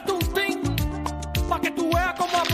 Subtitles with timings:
[0.00, 0.62] team,
[1.48, 2.51] pa' que tú veas como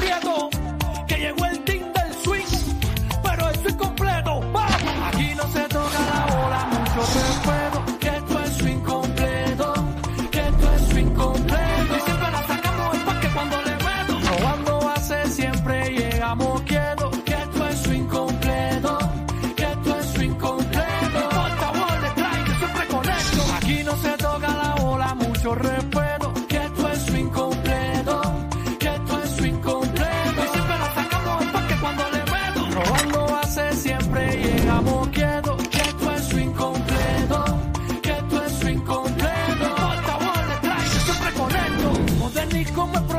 [42.79, 43.18] Modernismo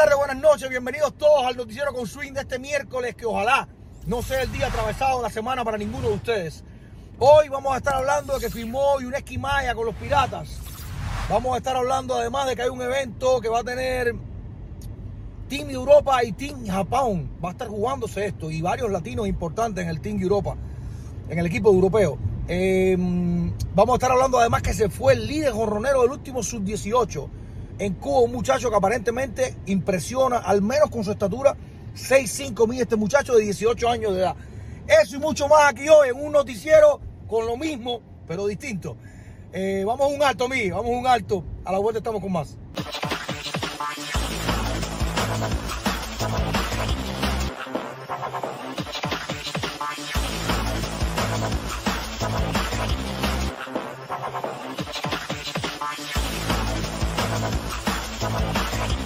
[0.00, 3.68] tardes, buenas noches, bienvenidos todos al noticiero con swing de este miércoles que ojalá
[4.06, 6.64] no sea el día atravesado de la semana para ninguno de ustedes.
[7.18, 10.58] Hoy vamos a estar hablando de que firmó Yuneski Maya con los Piratas.
[11.28, 14.14] Vamos a estar hablando además de que hay un evento que va a tener
[15.50, 17.28] Team Europa y Team Japón.
[17.44, 20.56] Va a estar jugándose esto y varios latinos importantes en el Team Europa,
[21.28, 22.16] en el equipo europeo.
[22.48, 22.96] Eh,
[23.74, 27.39] vamos a estar hablando además que se fue el líder jorronero del último sub-18
[27.80, 31.56] en Cuba, un muchacho que aparentemente impresiona, al menos con su estatura,
[31.96, 34.36] 6'5 mide este muchacho de 18 años de edad.
[35.02, 38.98] Eso y mucho más aquí hoy en un noticiero con lo mismo, pero distinto.
[39.52, 41.42] Eh, vamos a un alto, mi, vamos a un alto.
[41.64, 42.54] A la vuelta estamos con más.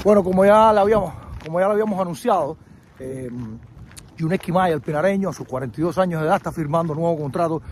[0.05, 2.59] Bueno, como ya lo habíamos, como ya lo habíamos anunciado,
[2.99, 3.31] eh,
[4.19, 7.63] Yuneski Maya, el pinareño, a sus 42 años de edad, está firmando nuevo contrato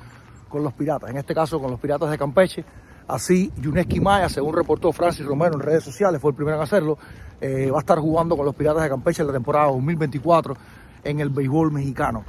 [0.49, 2.65] con los Piratas, en este caso con los Piratas de Campeche.
[3.07, 6.97] Así, Yuneski Maya, según reportó Francis Romero en redes sociales, fue el primero en hacerlo,
[7.39, 10.57] eh, va a estar jugando con los Piratas de Campeche en la temporada 2024
[11.05, 12.25] en el béisbol mexicano.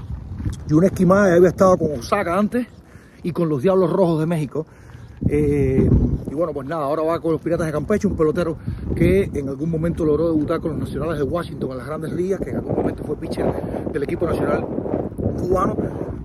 [0.67, 2.67] Yuneski Maya había estado con Osaka antes
[3.23, 4.65] y con los Diablos Rojos de México.
[5.29, 5.89] Eh,
[6.33, 8.57] y bueno, pues nada, ahora va con los Piratas de Campeche, un pelotero
[8.95, 12.41] que en algún momento logró debutar con los Nacionales de Washington en las grandes ligas,
[12.41, 13.45] que en algún momento fue pitcher
[13.93, 14.65] del equipo nacional
[15.37, 15.77] cubano.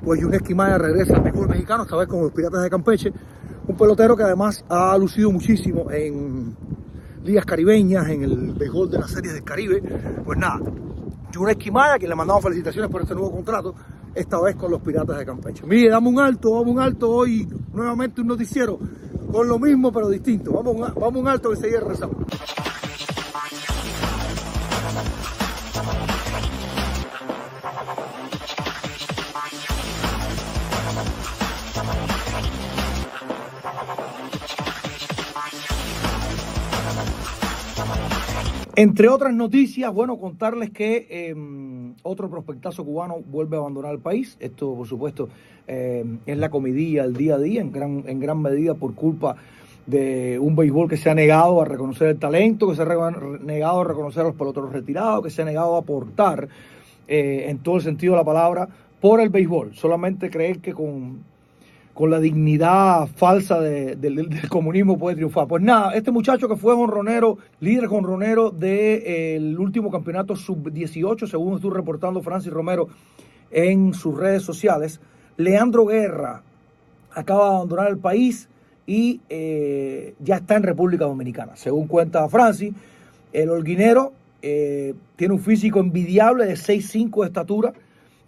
[0.02, 3.12] Pues Yuneski Maya regresa al béisbol mexicano, esta vez con los Piratas de Campeche.
[3.66, 6.56] Un pelotero que además ha lucido muchísimo en
[7.22, 9.82] ligas caribeñas, en el béisbol de las series del Caribe.
[10.24, 10.58] Pues nada,
[11.32, 13.74] Yuneski Maya, quien le mandamos felicitaciones por este nuevo contrato,
[14.14, 15.66] esta vez con los Piratas de Campeche.
[15.66, 18.78] Mire, damos un alto, vamos un alto hoy, nuevamente un noticiero
[19.30, 20.52] con lo mismo pero distinto.
[20.52, 22.16] Vamos, un- vamos un alto que seguir rezando.
[38.76, 41.34] Entre otras noticias, bueno, contarles que eh,
[42.02, 44.36] otro prospectazo cubano vuelve a abandonar el país.
[44.40, 45.28] Esto, por supuesto,
[45.66, 49.36] eh, es la comidilla del día a día, en gran, en gran medida por culpa
[49.86, 53.10] de un béisbol que se ha negado a reconocer el talento, que se ha
[53.40, 56.48] negado a reconocer a los peloteros retirados, que se ha negado a aportar
[57.06, 58.68] eh, en todo el sentido de la palabra
[59.00, 59.74] por el béisbol.
[59.74, 61.20] Solamente creer que con,
[61.98, 65.48] con la dignidad falsa del comunismo puede triunfar.
[65.48, 71.74] Pues nada, este muchacho que fue honronero, líder honronero del último campeonato sub-18, según estuvo
[71.74, 72.86] reportando Francis Romero
[73.50, 75.00] en sus redes sociales,
[75.38, 76.42] Leandro Guerra
[77.10, 78.48] acaba de abandonar el país
[78.86, 81.56] y eh, ya está en República Dominicana.
[81.56, 82.74] Según cuenta Francis,
[83.32, 87.72] el holguinero eh, tiene un físico envidiable de 6'5 de estatura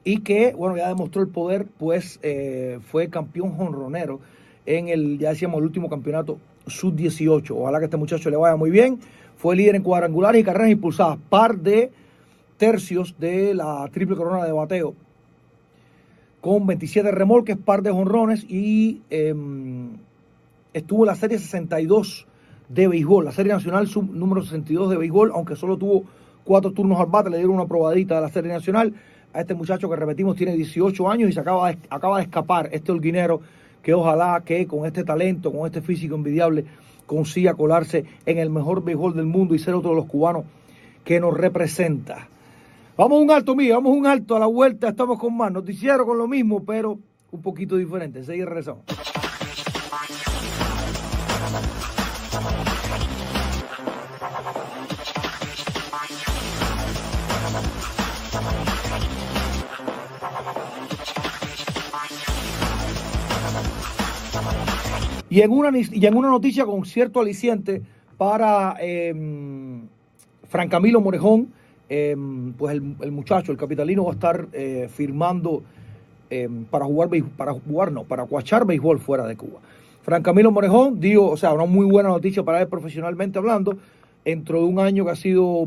[0.05, 4.21] y que, bueno, ya demostró el poder, pues eh, fue campeón jonronero
[4.67, 7.51] en el, ya decíamos, el último campeonato sub-18.
[7.51, 8.99] Ojalá que este muchacho le vaya muy bien.
[9.37, 11.91] Fue líder en cuadrangulares y carreras impulsadas, par de
[12.57, 14.95] tercios de la triple corona de bateo,
[16.43, 19.97] con 27 remolques, par de jonrones y em,
[20.75, 22.27] estuvo en la serie 62
[22.69, 26.05] de béisbol, la serie nacional sub número 62 de béisbol, aunque solo tuvo
[26.45, 28.93] cuatro turnos al bate, le dieron una probadita de la serie nacional
[29.33, 32.69] a este muchacho que repetimos tiene 18 años y se acaba de, acaba de escapar,
[32.73, 33.41] este holguinero,
[33.83, 36.65] que ojalá que con este talento, con este físico envidiable,
[37.07, 40.45] consiga colarse en el mejor béisbol del mundo y ser otro de los cubanos
[41.05, 42.29] que nos representa.
[42.97, 46.05] Vamos a un alto, mío, vamos un alto a la vuelta, estamos con más noticiero
[46.05, 46.99] con lo mismo, pero
[47.31, 48.23] un poquito diferente.
[48.25, 48.85] Seguir regresamos.
[65.31, 67.81] Y en una, y en una noticia con cierto aliciente
[68.19, 69.15] para eh,
[70.49, 71.53] Fran Camilo Morejón,
[71.89, 75.63] em, pues el, muchacho, el capitalino, va a estar eh, firmando
[76.29, 79.61] em, para jugar, para jugar, no, para cuachar béisbol fuera de Cuba.
[80.03, 83.79] Fran Camilo Morejón dio, o sea, una muy buena noticia para él profesionalmente hablando,
[84.25, 85.67] dentro de un año que ha sido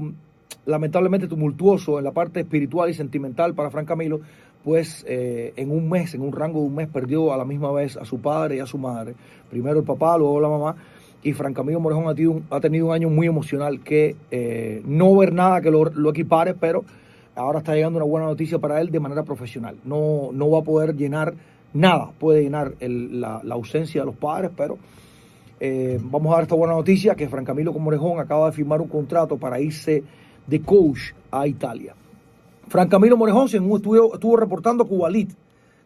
[0.66, 4.20] lamentablemente tumultuoso en la parte espiritual y sentimental para Fran Camilo,
[4.64, 7.72] pues eh, en un mes, en un rango de un mes, perdió a la misma
[7.72, 9.14] vez a su padre y a su madre.
[9.50, 10.76] Primero el papá, luego la mamá.
[11.22, 14.82] Y Fran Camilo Morejón ha tenido, un, ha tenido un año muy emocional que eh,
[14.86, 16.84] no ver nada que lo, equipare, pero
[17.36, 19.78] ahora está llegando una buena noticia para él de manera profesional.
[19.86, 21.34] No, no va a poder llenar
[21.74, 24.78] nada, puede llenar la, ausencia de los padres, pero
[25.60, 28.90] eh, vamos a dar esta buena noticia que Fran Camilo Morejón acaba de firmar un
[28.90, 30.04] contrato para irse
[30.46, 31.96] de coach a Italia.
[32.68, 35.32] Fran Camilo Morejón, según estuvo, estuvo reportando Cuba Light,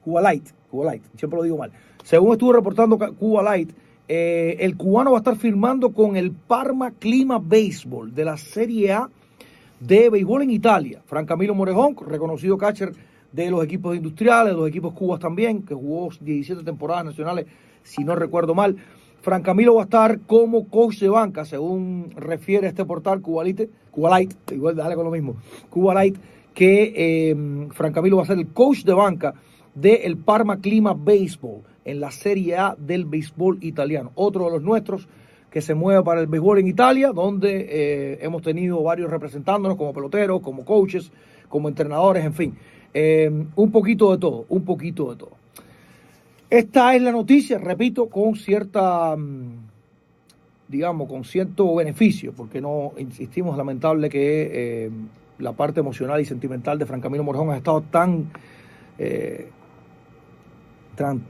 [0.03, 1.71] Cuba Light, Cuba Light, siempre lo digo mal.
[2.03, 3.71] Según estuvo reportando Cuba Light,
[4.07, 8.93] eh, el cubano va a estar firmando con el Parma Clima Baseball de la Serie
[8.93, 9.09] A
[9.81, 11.01] de béisbol en Italia.
[11.05, 12.93] Fran Camilo Morejón, reconocido catcher
[13.31, 17.47] de los equipos industriales, de los equipos cubas también, que jugó 17 temporadas nacionales,
[17.83, 18.77] si no recuerdo mal.
[19.21, 24.33] Fran Camilo va a estar como coach de banca, según refiere este portal Cubalite, Light,
[24.51, 25.35] igual dale con lo mismo,
[25.69, 26.15] Cuba Light,
[26.57, 27.35] que eh,
[27.69, 29.35] Fran Camilo va a ser el coach de banca
[29.75, 34.11] del Parma Clima Baseball en la Serie A del béisbol italiano.
[34.15, 35.07] Otro de los nuestros
[35.51, 39.93] que se mueve para el béisbol en Italia, donde eh, hemos tenido varios representándonos como
[39.93, 41.11] peloteros, como coaches,
[41.47, 42.57] como entrenadores, en fin.
[42.91, 45.33] Eh, un poquito de todo, un poquito de todo.
[46.49, 49.67] Esta es la noticia, repito, con cierta, mm,
[50.69, 54.89] digamos, con cierto beneficio, porque no insistimos, lamentable que eh,
[55.39, 58.29] la parte emocional y sentimental de Fran Camilo Morjón ha estado tan,
[58.97, 59.49] eh,
[60.95, 61.21] tan,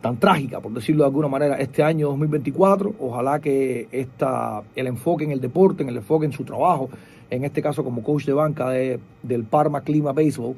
[0.00, 2.94] tan, trágica, por decirlo de alguna manera, este año 2024.
[2.98, 6.90] Ojalá que esta, el enfoque en el deporte, en el enfoque en su trabajo,
[7.30, 10.56] en este caso como coach de banca de, del Parma Clima Baseball,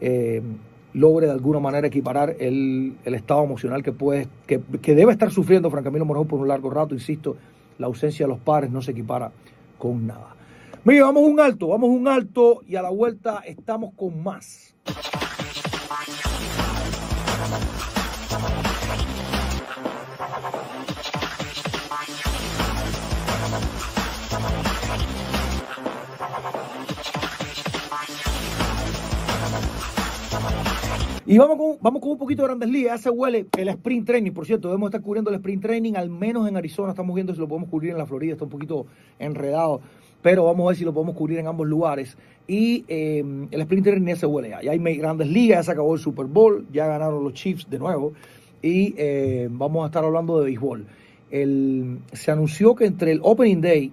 [0.00, 0.42] eh,
[0.94, 5.84] logre de alguna manera equiparar el, estado emocional que, puede, que, debe estar sufriendo Fran
[5.84, 6.94] Camilo Morón por un largo rato.
[6.94, 7.36] Insisto,
[7.78, 9.30] la ausencia de los padres no se equipara
[9.78, 10.36] con nada.
[10.84, 14.74] Mira, vamos un alto, vamos un alto y a la vuelta estamos con más.
[31.32, 32.98] Y vamos con, vamos con un poquito de grandes ligas.
[32.98, 34.32] Ya se huele el sprint training.
[34.32, 36.90] Por cierto, debemos estar cubriendo el sprint training, al menos en Arizona.
[36.90, 38.34] Estamos viendo si lo podemos cubrir en la Florida.
[38.34, 38.84] Está un poquito
[39.18, 39.80] enredado.
[40.20, 42.18] Pero vamos a ver si lo podemos cubrir en ambos lugares.
[42.46, 44.58] Y eh, el sprint training ya se huele ya.
[44.58, 48.12] Hay grandes ligas, ya se acabó el Super Bowl, ya ganaron los Chiefs de nuevo.
[48.60, 50.86] Y eh, vamos a estar hablando de béisbol.
[52.12, 53.90] se anunció que entre el Opening Day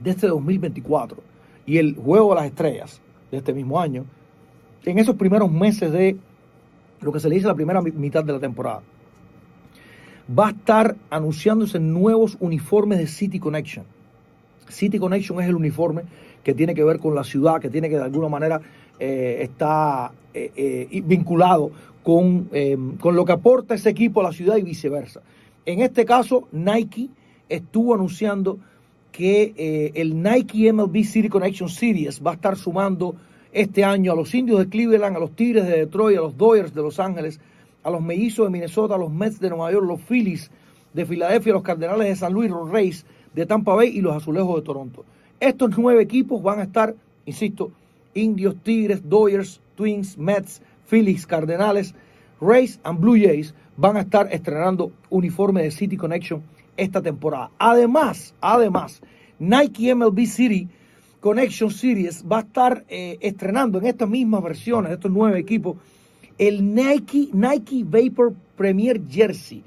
[0.00, 1.16] de este 2024
[1.64, 4.04] y el Juego de las Estrellas de este mismo año,
[4.84, 6.16] en esos primeros meses de
[7.00, 8.82] lo que se le dice la primera mitad de la temporada.
[10.38, 13.84] Va a estar anunciándose nuevos uniformes de City Connection.
[14.68, 16.02] City Connection es el uniforme
[16.42, 18.60] que tiene que ver con la ciudad, que tiene que de alguna manera
[18.98, 21.70] eh, está eh, vinculado
[22.02, 22.48] con,
[23.00, 25.22] con lo que aporta ese equipo a la ciudad y viceversa.
[25.64, 27.08] En este caso, Nike
[27.48, 28.58] estuvo anunciando
[29.10, 33.16] que el Nike MLB City Connection Series va a estar sumando
[33.56, 36.74] este año a los indios de Cleveland, a los Tigres de Detroit, a los Dodgers
[36.74, 37.40] de Los Ángeles,
[37.82, 40.50] a los Mellizos de Minnesota, a los Mets de Nueva York, los Phillies
[40.92, 44.56] de Filadelfia, los Cardenales de San Luis, los Rays de Tampa Bay y los Azulejos
[44.56, 45.06] de Toronto.
[45.40, 46.94] Estos nueve equipos van a estar,
[47.24, 47.70] insisto,
[48.12, 50.60] indios, Tigres, Dodgers, Twins, Mets,
[50.90, 51.94] Phillies, Cardenales,
[52.42, 56.42] Rays and Blue Jays van a estar estrenando uniforme de City Connection
[56.76, 57.50] esta temporada.
[57.58, 59.00] Además, además,
[59.38, 60.68] Nike MLB City
[61.20, 65.76] Connection Series va a estar eh, estrenando en estas mismas versiones, estos nueve equipos,
[66.38, 69.62] el Nike, Nike Vapor Premier Jersey,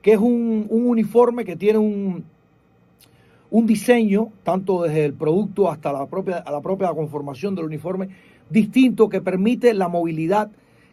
[0.00, 2.24] que es un, uniforme que tiene un,
[3.50, 8.08] un diseño, tanto desde el producto hasta la propia, la propia conformación del uniforme,
[8.48, 10.50] distinto que permite la movilidad,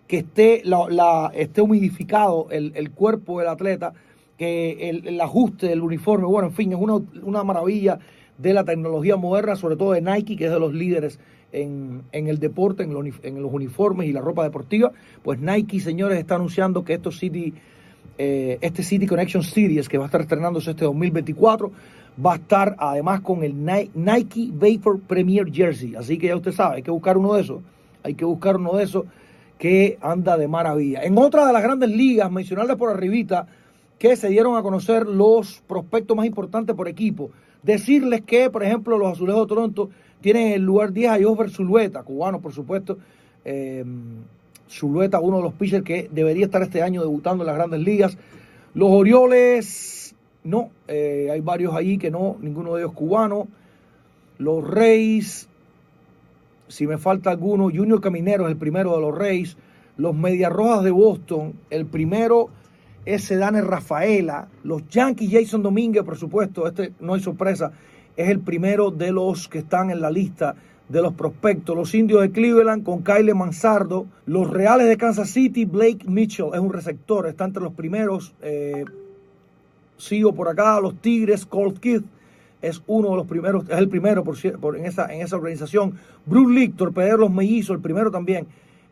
[0.07, 3.93] que esté, la, esté humidificado el, cuerpo del atleta,
[4.37, 7.99] que el, ajuste del uniforme, bueno, en fin, es una, una maravilla
[8.41, 11.19] de la tecnología moderna, sobre todo de Nike, que es de los líderes
[11.51, 14.91] en, el deporte, en los, uniformes y la ropa deportiva.
[15.23, 17.53] Pues Nike, señores, está anunciando que estos City,
[18.17, 21.71] eh, este City Connection Series, que va a estar estrenándose este 2024,
[22.23, 25.95] va a estar además con el Nike Vapor Premier Jersey.
[25.95, 27.61] Así que ya usted sabe, hay que buscar uno de esos.
[28.03, 29.05] Hay que buscar uno de esos
[29.57, 31.03] que anda de maravilla.
[31.03, 33.45] En otra de las grandes ligas, mencionarles por arribita,
[34.01, 37.29] que se dieron a conocer los prospectos más importantes por equipo.
[37.61, 39.89] Decirles que, por ejemplo, los Azulejos de Toronto
[40.21, 42.97] tienen el lugar 10 a Josber Zulueta, cubano, por supuesto.
[43.45, 43.85] Eh,
[44.67, 48.17] Zulueta, uno de los pitchers que debería estar este año debutando en las grandes ligas.
[48.73, 53.47] Los Orioles, no, eh, hay varios ahí que no, ninguno de ellos cubano.
[54.39, 55.47] Los Reyes,
[56.69, 59.57] si me falta alguno, Junior Caminero es el primero de los Reyes.
[59.95, 62.49] Los Medias Rojas de Boston, el primero
[63.05, 67.71] ese Dane Rafaela, los Yankees Jason Domínguez, por supuesto, este no hay sorpresa,
[68.15, 70.55] es el primero de los que están en la lista
[70.89, 71.75] de los prospectos.
[71.75, 76.59] Los indios de Cleveland con Kyle Mansardo, los Reales de Kansas City, Blake Mitchell es
[76.59, 78.33] un receptor, está entre los primeros.
[78.41, 78.85] Eh,
[79.97, 82.03] sigo por acá, los Tigres, Colt Keith
[82.61, 85.97] es uno de los primeros, es el primero por, en, esa, en esa organización.
[86.25, 88.47] Bruce Lee, torpedero los el primero también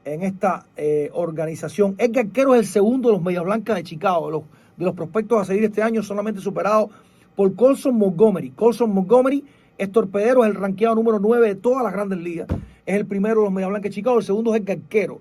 [0.06, 1.96] en esta eh, organización.
[1.98, 4.44] Edgar Quero es el segundo de los Medias Blancas de Chicago,
[4.78, 6.90] de los, prospectos a seguir este año, solamente superado
[7.36, 8.52] por Colson Montgomery.
[8.52, 9.44] Colson Montgomery
[9.78, 12.48] es torpedero, es el ranqueado número 9 de todas las grandes ligas.
[12.86, 15.20] Es el primero de los Medias Blancas de Chicago, el segundo es Edgar Quero,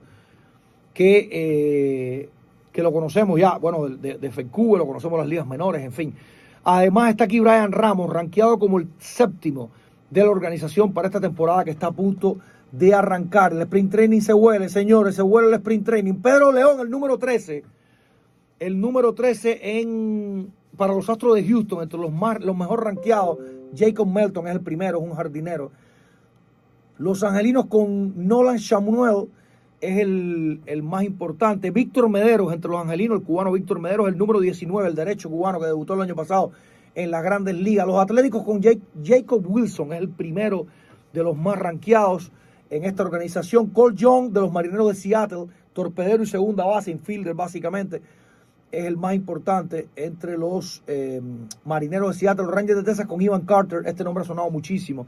[0.94, 2.28] que, eh,
[2.72, 6.14] que lo conocemos ya, bueno, de, de lo conocemos las ligas menores, en fin.
[6.64, 9.70] Además está aquí Brian Ramos, ranqueado como el séptimo
[10.10, 12.40] de la organización para esta temporada que está a punto de
[12.94, 13.52] arrancar.
[13.52, 16.14] El sprint training se huele, señores, se huele el sprint training.
[16.14, 17.64] Pedro León, el número 13.
[18.58, 23.38] El número 13 en, para los Astros de Houston, entre los, más, los mejor rankeados.
[23.76, 25.70] Jacob Melton es el primero, es un jardinero.
[26.98, 29.28] Los Angelinos con Nolan Chamuel
[29.80, 31.70] es el, el, más importante.
[31.70, 35.60] Víctor Mederos, entre los angelinos, el cubano Víctor Mederos, el número 19, el derecho cubano
[35.60, 36.50] que debutó el año pasado
[36.96, 37.86] en las grandes ligas.
[37.86, 40.66] Los Atléticos con Jacob Wilson es el primero
[41.12, 42.32] de los más rankeados
[42.70, 43.68] en esta organización.
[43.68, 48.02] Cole Young de los Marineros de Seattle, torpedero y segunda base, infielder básicamente,
[48.70, 51.22] es el más importante entre los eh,
[51.64, 52.46] Marineros de Seattle.
[52.46, 55.06] Rangers de Texas con Ivan Carter, este nombre ha sonado muchísimo.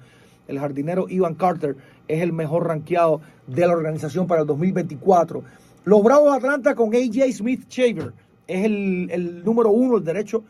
[0.49, 1.77] El jardinero Ivan Carter
[2.09, 5.45] es el mejor rankeado de la organización para el 2024.
[5.85, 8.13] Los Bravos de Atlanta con AJ Smith Shaver
[8.47, 10.43] es el, número uno, el derecho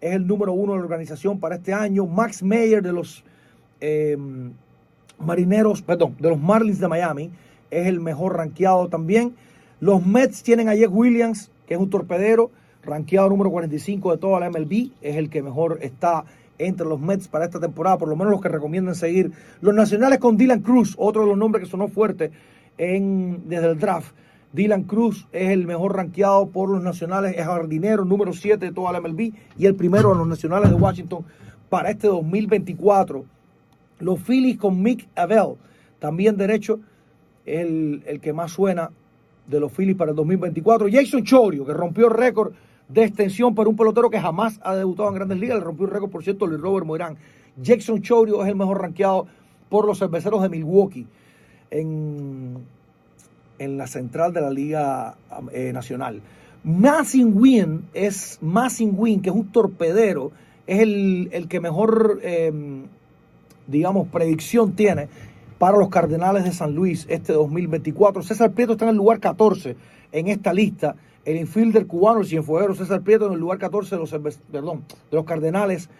[0.00, 2.06] es el número uno de la organización para este año.
[2.06, 3.24] Max Mayer de los
[3.80, 4.16] eh,
[5.18, 7.30] Marineros, perdón, de los Marlins de Miami,
[7.70, 9.34] es el mejor rankeado también.
[9.80, 12.50] Los Mets tienen a Jeff Williams, que es un torpedero,
[12.82, 16.24] rankeado número 45 de toda la MLB, es el que mejor está
[16.58, 19.32] entre los Mets para esta temporada, por lo menos los que recomiendan seguir.
[19.60, 22.32] Los Nacionales con Dylan Cruz, otro de los nombres que sonó fuerte
[22.76, 24.12] en, desde el draft.
[24.52, 28.92] Dylan Cruz es el mejor rankeado por los Nacionales, es jardinero número 7 de toda
[28.92, 31.24] la MLB y el primero de los Nacionales de Washington
[31.68, 33.24] para este 2024.
[34.00, 35.54] Los Phillies con Mick Abel,
[35.98, 36.80] también derecho,
[37.46, 38.90] el, el que más suena
[39.46, 40.88] de los Phillies para el 2024.
[40.90, 42.52] Jason Chorio, que rompió récord
[42.88, 45.58] de extensión para un pelotero que jamás ha debutado en grandes ligas.
[45.58, 47.16] Le rompió el récord, por cierto, Luis Robert Moirán.
[47.62, 49.26] Jason Chorio es el mejor rankeado
[49.68, 51.06] por los cerveceros de Milwaukee
[51.70, 52.58] en,
[53.58, 55.16] en la central de la Liga
[55.52, 56.22] eh, Nacional.
[56.64, 60.32] Massing Win es Massing Win, que es un torpedero,
[60.66, 62.52] es el, el que mejor eh,
[63.68, 65.08] digamos, predicción tiene
[65.58, 68.22] para los Cardenales de San Luis este 2024.
[68.22, 69.76] César Prieto está en el lugar 14
[70.12, 70.96] en esta lista.
[71.24, 74.10] El infielder cubano, el cienfueguero César Prieto en el lugar 14 de los,
[74.50, 75.90] perdón, de los Cardenales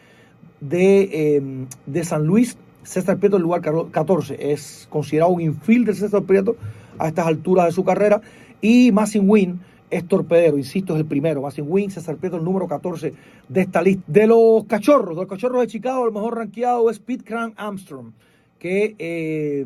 [0.61, 2.57] de, em, de San Luis.
[2.83, 3.61] César Prieto en el lugar
[3.91, 4.53] 14.
[4.53, 6.57] Es considerado un infielder César Prieto
[6.99, 8.23] a estas alturas de su carrera.
[8.61, 9.61] Y Massing Win
[9.91, 11.43] es torpedero, insisto, es el primero.
[11.43, 13.13] Massing Win, César Prieto, el número 14
[13.49, 14.03] de esta lista.
[14.07, 18.13] De los cachorros, de los cachorros de Chicago, el mejor rankeado es Pete Crank Armstrong
[18.59, 19.65] que eh,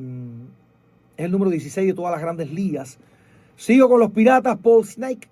[1.16, 2.98] es el número 16 de todas las grandes ligas.
[3.56, 5.28] Sigo con los Piratas, Paul Snake.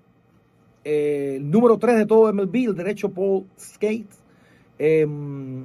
[0.82, 4.08] Eh, número 3 de todo MLB, el derecho Paul Skate.
[4.78, 5.64] Em,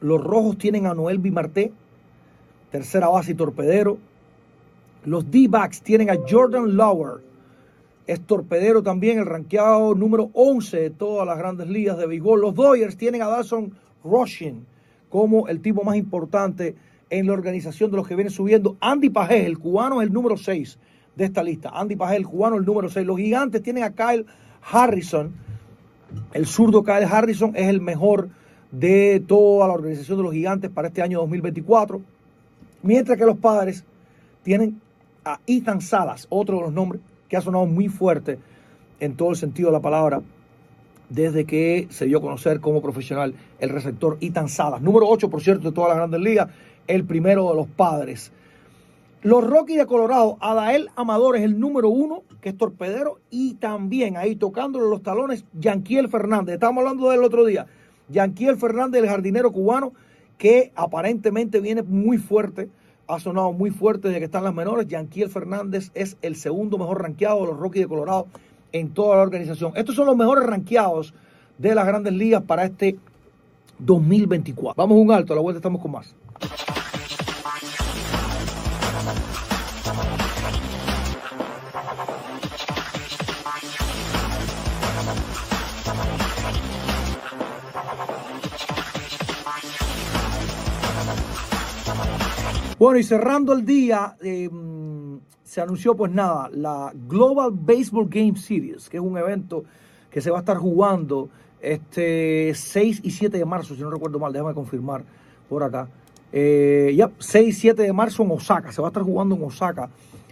[0.00, 1.72] los Rojos tienen a Noel Bimarté,
[2.70, 3.98] tercera base y torpedero.
[5.04, 7.22] Los D-Backs tienen a Jordan Lower,
[8.06, 12.40] es torpedero también, el ranqueado número 11 de todas las grandes ligas de béisbol.
[12.40, 13.72] Los Dodgers tienen a Dawson
[14.04, 14.64] Rushing
[15.08, 16.76] como el tipo más importante
[17.10, 18.76] en la organización de los que vienen subiendo.
[18.80, 20.78] Andy Pajé, el cubano, es el número 6
[21.16, 21.70] de esta lista.
[21.70, 23.04] Andy Pajé, el cubano, el número 6.
[23.04, 24.24] Los gigantes tienen a Kyle
[24.70, 25.32] Harrison.
[26.32, 28.28] El zurdo Kyle Harrison es el mejor
[28.70, 32.00] de toda la organización de los gigantes para este año 2024.
[32.82, 33.84] Mientras que los padres
[34.44, 34.80] tienen
[35.24, 38.38] a Ethan Salas, otro de los nombres que ha sonado muy fuerte
[39.00, 40.22] en todo el sentido de la palabra
[41.08, 44.82] desde que se dio a conocer como profesional el receptor Ethan Salas.
[44.82, 46.48] Número 8, por cierto, de todas las grandes ligas
[46.86, 48.32] el primero de los padres.
[49.22, 54.16] Los Rockies de Colorado, Adael Amador es el número uno, que es torpedero, y también
[54.16, 56.54] ahí tocándole los talones, Yanquiel Fernández.
[56.54, 57.66] Estamos hablando del otro día.
[58.08, 59.92] Yanquiel Fernández, el jardinero cubano,
[60.38, 62.68] que aparentemente viene muy fuerte,
[63.08, 64.86] ha sonado muy fuerte desde que están las menores.
[64.86, 68.26] Yanquiel Fernández es el segundo mejor rankeado de los Rockies de Colorado
[68.72, 69.72] en toda la organización.
[69.74, 71.14] Estos son los mejores rankeados
[71.58, 72.96] de las grandes ligas para este
[73.78, 74.74] 2024.
[74.76, 76.14] Vamos un alto, a la vuelta estamos con más.
[92.78, 94.50] Bueno, y cerrando el día, eh,
[95.42, 99.64] se anunció pues nada, la Global Baseball Game Series, que es un evento
[100.10, 101.30] que se va a estar jugando
[101.62, 105.04] este 6 y 7 de marzo, si no recuerdo mal, déjame confirmar
[105.48, 105.88] por acá.
[106.32, 109.42] Eh, ya, 6 y 7 de marzo en Osaka, se va a estar jugando en
[109.42, 109.88] Osaka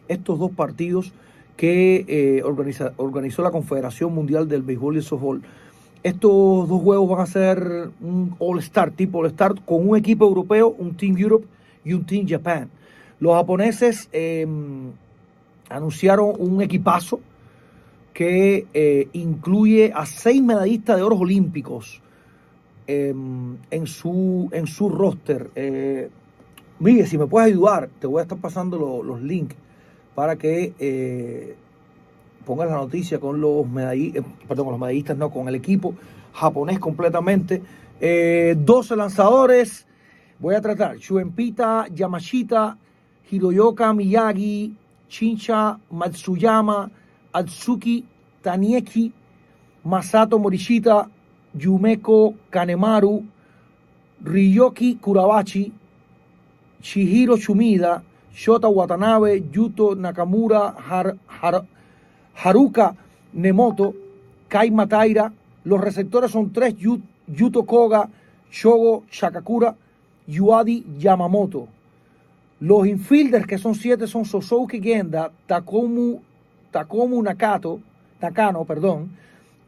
[0.07, 1.15] estos dos partidos
[1.57, 5.41] que eh, organizó la Confederación Mundial del Béisbol y el Softball.
[6.03, 10.95] Estos dos juegos van a ser un All-Star, tipo All-Star, con un equipo europeo, un
[10.95, 11.47] Team Europe
[11.85, 12.71] y Japan.
[13.21, 14.93] Los japoneses em,
[15.69, 17.21] anunciaron un equipazo
[18.13, 22.01] que eh, incluye a seis medallistas de oro olímpicos
[22.87, 25.51] em, en, su, en su roster.
[25.57, 26.09] Eh,
[26.79, 29.57] Miguel, si me puedes ayudar, te voy a estar pasando los links
[30.15, 31.57] para que eh,
[32.47, 35.95] pongas la noticia con los medallistas, perdón, con los medallistas, no, con el equipo
[36.33, 37.63] japonés completamente.
[38.01, 39.87] 12 lanzadores,
[40.45, 42.77] Voy a tratar Shuenpita Yamashita,
[43.31, 44.75] Hiroyoka Miyagi,
[45.09, 46.91] Chincha Matsuyama,
[47.33, 48.05] Atsuki
[48.43, 49.11] Tanieki,
[49.87, 51.09] Masato Morishita,
[51.57, 53.25] Yumeko Kanemaru,
[54.23, 55.73] Ryoki Kurabachi,
[56.83, 58.03] Chihiro Shumida,
[58.37, 60.77] Shota Watanabe, Yuto Nakamura,
[62.37, 62.97] Haruka
[63.35, 63.95] Nemoto,
[64.51, 65.33] Kai Mataira.
[65.65, 68.11] Los receptores son tres, Yuto Koga,
[68.53, 69.75] Shogo Shakakura,
[70.29, 71.69] Yuadi Yamamoto.
[72.61, 76.21] Los infielders, que son siete, son Sosouki Genda, Takomu,
[76.71, 77.81] Takomu Nakato,
[78.21, 79.11] Nakano, perdón,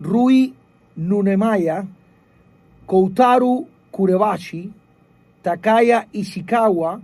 [0.01, 0.55] Rui
[0.97, 1.85] Nunemaya,
[2.87, 4.73] Koutaru Kurebashi,
[5.43, 7.01] Takaya Ishikawa,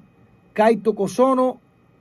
[0.54, 1.58] Kaito Kosono,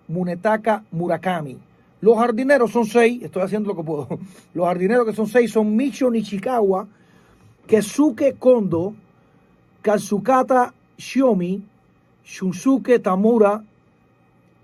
[0.07, 1.57] Munetaka Murakami.
[2.01, 4.07] Los jardineros son seis, estoy haciendo lo que puedo.
[4.53, 6.87] Los jardineros que son seis son Micho Nishikawa,
[7.67, 8.95] Kesuke Kondo,
[9.81, 11.61] Katsukata Shiomi,
[12.23, 13.63] Shunsuke Tamura,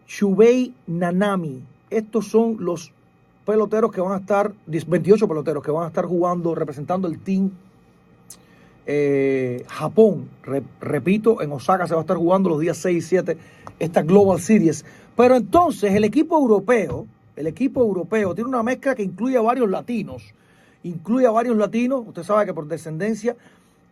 [0.07, 1.61] Shubei Nanami.
[1.89, 2.91] Estos son los
[3.45, 7.51] peloteros que van a estar, 28 peloteros que van a estar jugando, representando el team
[8.85, 10.29] eh, Japón.
[10.79, 13.37] repito, en Osaka se va a estar jugando los días 6 y 7
[13.79, 14.85] esta Global Series.
[15.15, 19.69] Pero entonces el equipo europeo, el equipo europeo tiene una mezcla que incluye a varios
[19.69, 20.33] latinos.
[20.83, 22.03] Incluye a varios latinos.
[22.07, 23.35] Usted sabe que por descendencia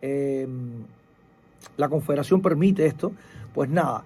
[0.00, 0.46] eh,
[1.76, 3.12] la confederación permite esto,
[3.54, 4.04] pues nada,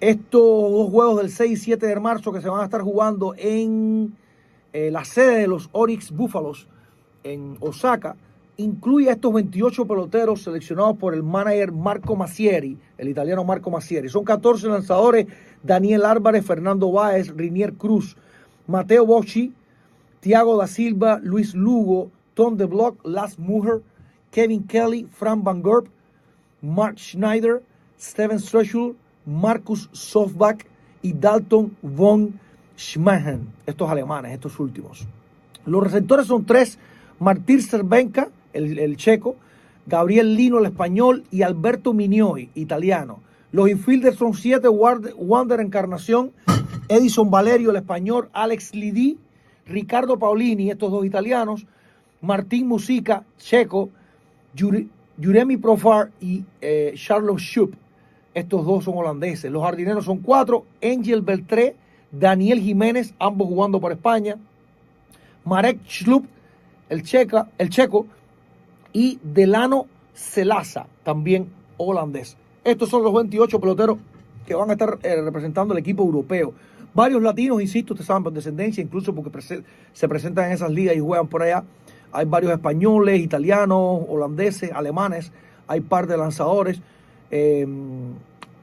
[0.00, 3.34] estos dos juegos del 6 y 7 de marzo que se van a estar jugando
[3.36, 4.14] en
[4.72, 6.68] eh, la sede de los Oryx Búfalos
[7.22, 8.16] en Osaka
[8.56, 14.08] incluye a estos 28 peloteros seleccionados por el manager Marco Massieri, el italiano Marco Massieri.
[14.08, 15.26] Son 14 lanzadores,
[15.62, 18.16] Daniel Álvarez, Fernando Báez, Rinier Cruz,
[18.66, 19.52] Mateo Bocci,
[20.20, 23.82] Tiago da Silva, Luis Lugo, Tom de Block, Lars Muher,
[24.30, 25.88] Kevin Kelly, Frank Van Gorp,
[26.62, 27.62] Mark Schneider,
[28.00, 28.94] Steven Strechel,
[29.26, 30.66] Marcus Softback
[31.02, 32.38] y Dalton von
[32.76, 33.48] Schmahen.
[33.66, 35.06] Estos alemanes, estos últimos.
[35.66, 36.78] Los receptores son tres,
[37.18, 39.36] Martín Cervenka, el, checo,
[39.86, 43.20] Gabriel Lino, el español, y Alberto Minioi, italiano.
[43.50, 46.32] Los infielders son siete, Wander Encarnación,
[46.88, 49.18] Edison Valerio, el español, Alex Lidí,
[49.66, 51.66] Ricardo Paulini, estos dos italianos,
[52.20, 53.90] Martín Musica, checo,
[55.20, 57.74] Juremi Profar y eh, Charles Schupp.
[58.34, 59.50] Estos dos son holandeses.
[59.50, 61.76] Los jardineros son cuatro, Angel Beltré,
[62.10, 64.36] Daniel Jiménez, ambos jugando por España,
[65.44, 66.26] Marek Schlup,
[66.88, 68.06] el, checa, el checo,
[68.92, 72.36] y Delano Celaza, también holandés.
[72.64, 73.98] Estos son los 28 peloteros
[74.46, 76.52] que van a estar eh, representando el equipo europeo.
[76.94, 81.00] Varios latinos, insisto, ustedes saben, por descendencia, incluso porque se presentan en esas ligas y
[81.00, 81.64] juegan por allá.
[82.12, 85.32] Hay varios españoles, italianos, holandeses, alemanes.
[85.66, 86.80] Hay par de lanzadores.
[87.30, 87.66] Eh,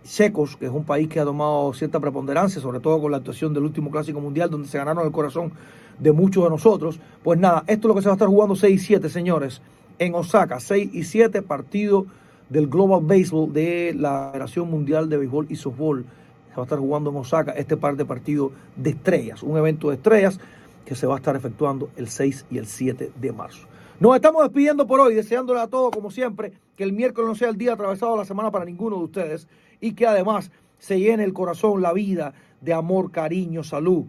[0.10, 3.54] secos, que es un país que ha tomado cierta preponderancia, sobre todo con la actuación
[3.54, 5.52] del último Clásico Mundial, donde se ganaron el corazón
[6.00, 7.00] de muchos de nosotros.
[7.24, 9.62] Pues nada, esto es lo que se va a estar jugando 6 y 7, señores,
[10.00, 12.08] en Osaka, 6 y 7, partido
[12.50, 16.06] del Global Baseball de la Federación Mundial de Béisbol y Softball.
[16.50, 19.90] Se va a estar jugando en Osaka este par de partidos de estrellas, un evento
[19.90, 20.40] de estrellas
[20.86, 23.68] que se va a estar efectuando el 6 y el 7 de marzo.
[24.00, 27.50] Nos estamos despidiendo por hoy, deseándole a todos, como siempre, que el miércoles no sea
[27.50, 29.48] el día atravesado de la semana para ninguno de ustedes
[29.82, 34.06] y que además se llene el corazón, la vida de amor, cariño, salud,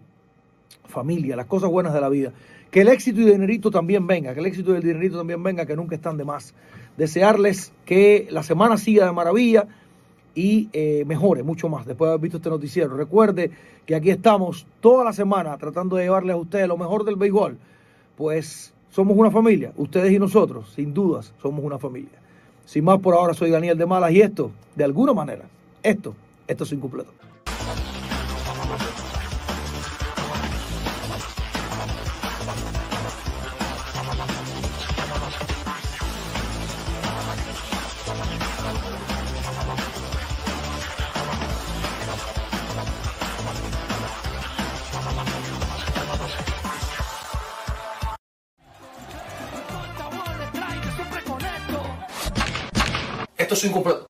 [0.84, 2.32] familia, las cosas buenas de la vida.
[2.70, 5.42] Que el éxito y el dinerito también venga, que el éxito y el dinerito también
[5.42, 6.54] venga, que nunca están de más.
[6.96, 9.66] Desearles que la semana siga de maravilla
[10.34, 12.96] y eh, mejore mucho más después de haber visto este noticiero.
[12.96, 13.50] Recuerde
[13.86, 17.58] que aquí estamos toda la semana tratando de llevarles a ustedes lo mejor del béisbol.
[18.16, 22.18] Pues somos una familia, ustedes y nosotros, sin dudas, somos una familia.
[22.64, 25.44] Sin más por ahora, soy Daniel de Malas y esto, de alguna manera,
[25.82, 26.14] esto,
[26.46, 27.10] esto es incompleto.
[53.50, 54.09] Esto es incompleto.